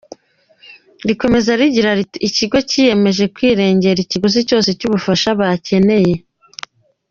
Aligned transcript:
Rikomeza 1.09 1.51
rigira 1.59 1.91
riti 1.99 2.17
“Ikigo 2.27 2.57
cyiyemeje 2.69 3.23
kwirengera 3.35 3.99
ikiguzi 4.01 4.39
cyose 4.49 4.69
cy’ubufasha 4.79 5.29
bakeneye.” 5.39 6.15